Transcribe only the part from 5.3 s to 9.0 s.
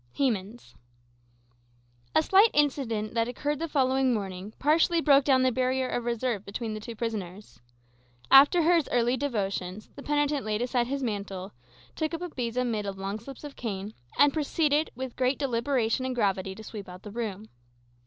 the barrier of reserve between the two prisoners. After his